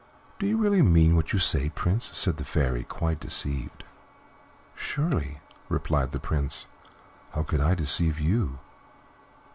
[0.39, 3.83] "Do you really mean what you say, Prince?" said the Fairy, quite deceived.
[4.73, 6.65] "Surely," replied the Prince;
[7.33, 8.57] "how could I deceive you?